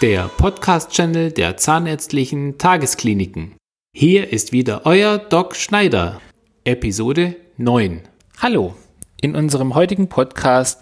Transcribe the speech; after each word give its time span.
der 0.00 0.28
Podcast-Channel 0.28 1.30
der 1.30 1.58
Zahnärztlichen 1.58 2.56
Tageskliniken. 2.56 3.56
Hier 3.94 4.32
ist 4.32 4.50
wieder 4.50 4.86
euer 4.86 5.18
Doc 5.18 5.54
Schneider, 5.54 6.22
Episode 6.64 7.36
9. 7.58 8.00
Hallo, 8.38 8.74
in 9.20 9.36
unserem 9.36 9.74
heutigen 9.74 10.08
Podcast 10.08 10.80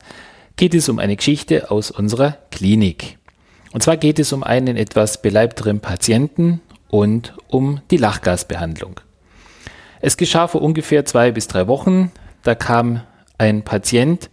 geht 0.56 0.72
es 0.72 0.88
um 0.88 1.00
eine 1.00 1.16
Geschichte 1.16 1.72
aus 1.72 1.90
unserer 1.90 2.38
Klinik. 2.52 3.18
Und 3.72 3.82
zwar 3.82 3.96
geht 3.96 4.20
es 4.20 4.32
um 4.32 4.44
einen 4.44 4.76
etwas 4.76 5.20
beleibteren 5.20 5.80
Patienten 5.80 6.60
und 6.88 7.34
um 7.48 7.80
die 7.90 7.96
Lachgasbehandlung. 7.96 9.00
Es 10.00 10.16
geschah 10.16 10.46
vor 10.46 10.62
ungefähr 10.62 11.04
zwei 11.04 11.32
bis 11.32 11.48
drei 11.48 11.66
Wochen. 11.66 12.12
Da 12.44 12.54
kam 12.54 13.02
ein 13.36 13.64
Patient 13.64 14.30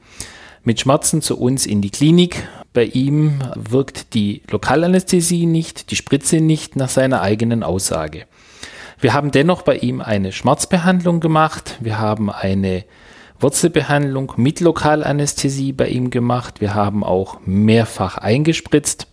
mit 0.66 0.80
Schmerzen 0.80 1.22
zu 1.22 1.40
uns 1.40 1.66
in 1.66 1.82
die 1.82 1.92
Klinik. 1.92 2.48
Bei 2.74 2.84
ihm 2.84 3.40
wirkt 3.56 4.14
die 4.16 4.42
Lokalanästhesie 4.50 5.46
nicht, 5.46 5.92
die 5.92 5.96
Spritze 5.96 6.42
nicht 6.42 6.76
nach 6.76 6.90
seiner 6.90 7.22
eigenen 7.22 7.64
Aussage. 7.64 8.26
Wir 9.00 9.14
haben 9.14 9.32
dennoch 9.32 9.62
bei 9.62 9.78
ihm 9.78 10.02
eine 10.02 10.32
Schmerzbehandlung 10.32 11.20
gemacht. 11.20 11.78
Wir 11.80 12.00
haben 12.00 12.32
eine 12.32 12.84
Wurzelbehandlung 13.40 14.34
mit 14.38 14.60
Lokalanästhesie 14.60 15.72
bei 15.72 15.88
ihm 15.88 16.10
gemacht. 16.10 16.62
Wir 16.62 16.74
haben 16.74 17.04
auch 17.04 17.40
mehrfach 17.46 18.18
eingespritzt. 18.18 19.08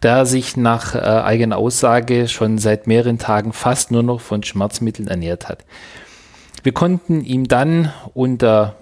Da 0.00 0.18
er 0.18 0.26
sich 0.26 0.56
nach 0.56 0.94
äh, 0.94 0.98
eigener 0.98 1.56
Aussage 1.56 2.28
schon 2.28 2.58
seit 2.58 2.86
mehreren 2.86 3.18
Tagen 3.18 3.54
fast 3.54 3.90
nur 3.90 4.02
noch 4.02 4.20
von 4.20 4.42
Schmerzmitteln 4.42 5.08
ernährt 5.08 5.48
hat. 5.48 5.64
Wir 6.62 6.72
konnten 6.72 7.24
ihm 7.24 7.48
dann 7.48 7.92
unter 8.12 8.76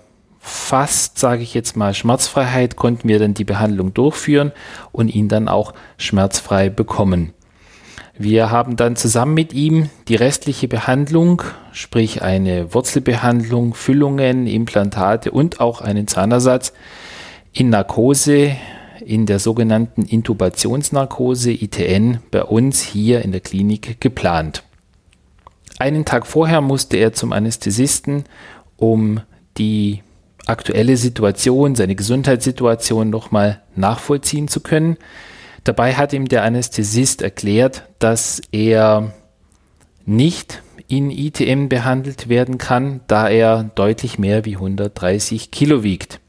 fast, 0.46 1.18
sage 1.18 1.42
ich 1.42 1.54
jetzt 1.54 1.74
mal, 1.74 1.94
Schmerzfreiheit, 1.94 2.76
konnten 2.76 3.08
wir 3.08 3.18
dann 3.18 3.32
die 3.32 3.44
Behandlung 3.44 3.94
durchführen 3.94 4.52
und 4.92 5.08
ihn 5.08 5.28
dann 5.28 5.48
auch 5.48 5.72
schmerzfrei 5.96 6.68
bekommen. 6.68 7.32
Wir 8.18 8.50
haben 8.50 8.76
dann 8.76 8.94
zusammen 8.94 9.32
mit 9.32 9.54
ihm 9.54 9.88
die 10.06 10.16
restliche 10.16 10.68
Behandlung, 10.68 11.42
sprich 11.72 12.20
eine 12.20 12.74
Wurzelbehandlung, 12.74 13.72
Füllungen, 13.72 14.46
Implantate 14.46 15.30
und 15.30 15.60
auch 15.60 15.80
einen 15.80 16.06
Zahnersatz 16.06 16.74
in 17.54 17.70
Narkose, 17.70 18.54
in 19.04 19.24
der 19.24 19.38
sogenannten 19.38 20.02
Intubationsnarkose 20.02 21.52
ITN 21.52 22.18
bei 22.30 22.44
uns 22.44 22.82
hier 22.82 23.22
in 23.22 23.32
der 23.32 23.40
Klinik 23.40 23.98
geplant. 23.98 24.62
Einen 25.78 26.04
Tag 26.04 26.26
vorher 26.26 26.60
musste 26.60 26.98
er 26.98 27.14
zum 27.14 27.32
Anästhesisten, 27.32 28.24
um 28.76 29.20
die 29.56 30.02
aktuelle 30.46 30.96
Situation, 30.96 31.74
seine 31.74 31.94
Gesundheitssituation 31.94 33.10
nochmal 33.10 33.62
nachvollziehen 33.76 34.48
zu 34.48 34.60
können. 34.60 34.96
Dabei 35.64 35.94
hat 35.94 36.12
ihm 36.12 36.28
der 36.28 36.44
Anästhesist 36.44 37.22
erklärt, 37.22 37.84
dass 37.98 38.42
er 38.52 39.14
nicht 40.04 40.62
in 40.88 41.10
ITM 41.10 41.68
behandelt 41.68 42.28
werden 42.28 42.58
kann, 42.58 43.00
da 43.06 43.28
er 43.28 43.64
deutlich 43.74 44.18
mehr 44.18 44.44
wie 44.44 44.56
130 44.56 45.50
Kilo 45.50 45.82
wiegt. 45.82 46.20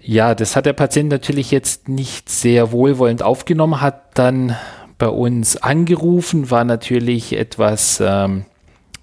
Ja, 0.00 0.34
das 0.34 0.56
hat 0.56 0.66
der 0.66 0.72
Patient 0.72 1.10
natürlich 1.10 1.50
jetzt 1.50 1.88
nicht 1.88 2.28
sehr 2.28 2.72
wohlwollend 2.72 3.22
aufgenommen, 3.22 3.80
hat 3.80 4.18
dann 4.18 4.56
bei 4.98 5.08
uns 5.08 5.56
angerufen, 5.56 6.50
war 6.50 6.64
natürlich 6.64 7.32
etwas, 7.32 8.02
ähm, 8.04 8.44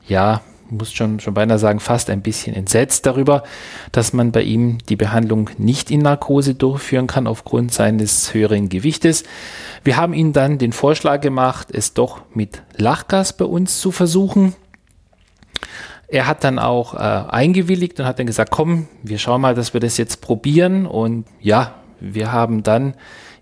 ja, 0.08 0.42
muss 0.70 0.92
schon, 0.92 1.20
schon 1.20 1.34
beinahe 1.34 1.60
sagen, 1.60 1.80
fast 1.80 2.10
ein 2.10 2.22
bisschen 2.22 2.56
entsetzt 2.56 3.06
darüber, 3.06 3.44
dass 3.92 4.14
man 4.14 4.32
bei 4.32 4.44
ihm 4.44 4.78
die 4.90 4.96
Behandlung 4.96 5.50
nicht 5.58 5.92
in 5.92 6.02
Narkose 6.02 6.56
durchführen 6.56 7.08
kann 7.08 7.28
aufgrund 7.28 7.74
seines 7.74 8.34
höheren 8.34 8.70
Gewichtes. 8.70 9.24
Wir 9.84 9.98
haben 9.98 10.14
ihm 10.14 10.34
dann 10.34 10.58
den 10.58 10.74
Vorschlag 10.74 11.22
gemacht, 11.22 11.70
es 11.72 11.94
doch 11.94 12.22
mit 12.34 12.62
Lachgas 12.76 13.36
bei 13.36 13.46
uns 13.46 13.80
zu 13.80 13.92
versuchen. 13.92 14.56
Er 16.08 16.26
hat 16.26 16.44
dann 16.44 16.58
auch 16.58 16.96
äh, 16.96 16.98
eingewilligt 16.98 18.00
und 18.00 18.06
hat 18.06 18.18
dann 18.18 18.26
gesagt, 18.26 18.50
komm, 18.50 18.88
wir 19.04 19.20
schauen 19.20 19.42
mal, 19.42 19.54
dass 19.54 19.74
wir 19.74 19.80
das 19.80 19.98
jetzt 19.98 20.22
probieren. 20.22 20.88
Und 20.88 21.26
ja, 21.40 21.76
wir 22.00 22.32
haben 22.32 22.64
dann 22.64 22.96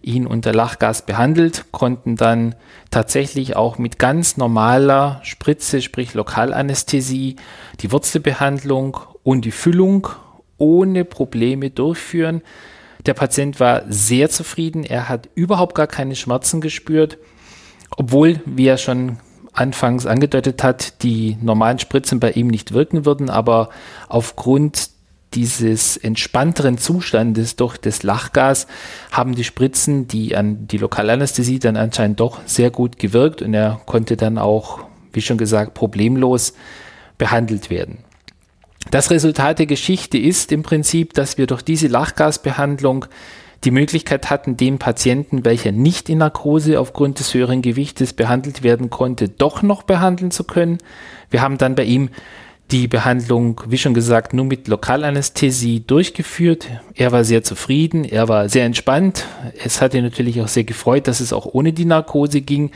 ihn 0.07 0.25
unter 0.25 0.53
Lachgas 0.53 1.05
behandelt, 1.05 1.65
konnten 1.71 2.15
dann 2.15 2.55
tatsächlich 2.89 3.55
auch 3.55 3.77
mit 3.77 3.99
ganz 3.99 4.37
normaler 4.37 5.19
Spritze, 5.23 5.81
sprich 5.81 6.13
Lokalanästhesie, 6.13 7.35
die 7.81 7.91
Wurzelbehandlung 7.91 8.97
und 9.23 9.43
die 9.43 9.51
Füllung 9.51 10.07
ohne 10.57 11.05
Probleme 11.05 11.69
durchführen. 11.69 12.41
Der 13.05 13.13
Patient 13.13 13.59
war 13.59 13.83
sehr 13.89 14.29
zufrieden, 14.29 14.83
er 14.83 15.09
hat 15.09 15.29
überhaupt 15.35 15.75
gar 15.75 15.87
keine 15.87 16.15
Schmerzen 16.15 16.61
gespürt, 16.61 17.17
obwohl, 17.95 18.41
wie 18.45 18.67
er 18.67 18.77
schon 18.77 19.17
anfangs 19.53 20.05
angedeutet 20.05 20.63
hat, 20.63 21.03
die 21.03 21.37
normalen 21.41 21.79
Spritzen 21.79 22.19
bei 22.19 22.31
ihm 22.31 22.47
nicht 22.47 22.73
wirken 22.73 23.05
würden, 23.05 23.29
aber 23.29 23.69
aufgrund 24.07 24.89
dieses 25.33 25.97
entspannteren 25.97 26.77
Zustandes 26.77 27.55
durch 27.55 27.77
das 27.77 28.03
Lachgas 28.03 28.67
haben 29.11 29.35
die 29.35 29.43
Spritzen, 29.43 30.07
die 30.07 30.35
an 30.35 30.67
die 30.67 30.77
Lokalanästhesie 30.77 31.59
dann 31.59 31.75
anscheinend 31.75 32.19
doch 32.19 32.39
sehr 32.45 32.71
gut 32.71 32.97
gewirkt 32.97 33.41
und 33.41 33.53
er 33.53 33.81
konnte 33.85 34.17
dann 34.17 34.37
auch, 34.37 34.79
wie 35.13 35.21
schon 35.21 35.37
gesagt, 35.37 35.73
problemlos 35.73 36.53
behandelt 37.17 37.69
werden. 37.69 37.99
Das 38.89 39.11
Resultat 39.11 39.59
der 39.59 39.65
Geschichte 39.65 40.17
ist 40.17 40.51
im 40.51 40.63
Prinzip, 40.63 41.13
dass 41.13 41.37
wir 41.37 41.45
durch 41.45 41.61
diese 41.61 41.87
Lachgasbehandlung 41.87 43.05
die 43.63 43.71
Möglichkeit 43.71 44.29
hatten, 44.29 44.55
den 44.55 44.77
Patienten, 44.77 45.43
welcher 45.43 45.71
nicht 45.71 46.09
in 46.09 46.19
Narkose 46.19 46.79
aufgrund 46.79 47.19
des 47.19 47.33
höheren 47.33 47.61
Gewichtes 47.61 48.13
behandelt 48.13 48.63
werden 48.63 48.89
konnte, 48.89 49.29
doch 49.29 49.61
noch 49.61 49.83
behandeln 49.83 50.31
zu 50.31 50.43
können. 50.43 50.77
Wir 51.29 51.41
haben 51.41 51.57
dann 51.57 51.75
bei 51.75 51.83
ihm 51.83 52.09
die 52.71 52.87
Behandlung, 52.87 53.61
wie 53.67 53.77
schon 53.77 53.93
gesagt, 53.93 54.33
nur 54.33 54.45
mit 54.45 54.67
Lokalanästhesie 54.67 55.83
durchgeführt. 55.85 56.67
Er 56.95 57.11
war 57.11 57.23
sehr 57.23 57.43
zufrieden, 57.43 58.03
er 58.03 58.27
war 58.27 58.49
sehr 58.49 58.65
entspannt. 58.65 59.25
Es 59.63 59.81
hat 59.81 59.93
ihn 59.93 60.03
natürlich 60.03 60.41
auch 60.41 60.49
sehr 60.49 60.65
gefreut, 60.65 61.07
dass 61.07 61.21
es 61.21 61.31
auch 61.31 61.45
ohne 61.45 61.71
die 61.71 61.85
Narkose 61.85 62.41
ging. 62.41 62.71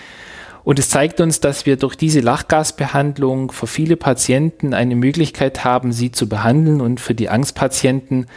Und 0.63 0.79
es 0.79 0.89
zeigt 0.89 1.19
uns, 1.19 1.39
dass 1.39 1.65
wir 1.65 1.75
durch 1.75 1.95
diese 1.95 2.19
Lachgasbehandlung 2.19 3.51
für 3.51 3.67
viele 3.67 3.97
Patienten 3.97 4.73
eine 4.73 4.95
Möglichkeit 4.95 5.65
haben, 5.65 5.91
sie 5.91 6.11
zu 6.11 6.29
behandeln 6.29 6.81
und 6.81 6.99
für 6.99 7.15
die 7.15 7.29
Angstpatienten 7.29 8.27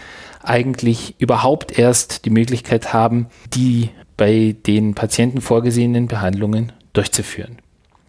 eigentlich 0.43 1.15
überhaupt 1.19 1.79
erst 1.79 2.25
die 2.25 2.31
Möglichkeit 2.31 2.93
haben, 2.93 3.27
die 3.53 3.91
bei 4.17 4.57
den 4.67 4.95
Patienten 4.95 5.41
vorgesehenen 5.41 6.09
Behandlungen 6.09 6.73
durchzuführen. 6.93 7.59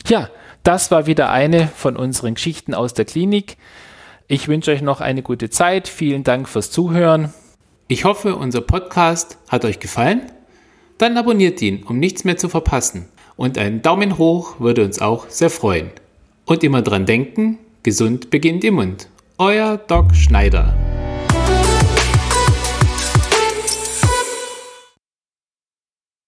Ja, 0.07 0.29
das 0.65 0.91
war 0.91 1.05
wieder 1.05 1.29
eine 1.29 1.67
von 1.67 1.95
unseren 1.95 2.33
Geschichten 2.33 2.73
aus 2.73 2.93
der 2.93 3.05
Klinik. 3.05 3.57
Ich 4.27 4.47
wünsche 4.47 4.71
euch 4.71 4.81
noch 4.81 4.99
eine 4.99 5.21
gute 5.21 5.49
Zeit. 5.49 5.87
Vielen 5.87 6.23
Dank 6.23 6.49
fürs 6.49 6.71
Zuhören. 6.71 7.33
Ich 7.87 8.03
hoffe, 8.03 8.35
unser 8.35 8.61
Podcast 8.61 9.37
hat 9.47 9.63
euch 9.63 9.79
gefallen. 9.79 10.23
Dann 10.97 11.17
abonniert 11.17 11.61
ihn, 11.61 11.83
um 11.83 11.99
nichts 11.99 12.23
mehr 12.23 12.37
zu 12.37 12.49
verpassen. 12.49 13.07
Und 13.35 13.57
ein 13.57 13.83
Daumen 13.83 14.17
hoch 14.17 14.59
würde 14.59 14.83
uns 14.83 14.99
auch 14.99 15.29
sehr 15.29 15.51
freuen. 15.51 15.91
Und 16.45 16.63
immer 16.63 16.81
dran 16.81 17.05
denken, 17.05 17.59
gesund 17.83 18.31
beginnt 18.31 18.63
im 18.63 18.75
Mund. 18.75 19.07
Euer 19.37 19.77
Doc 19.77 20.15
Schneider. 20.15 20.75